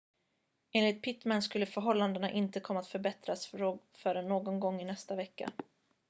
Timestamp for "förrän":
3.93-4.27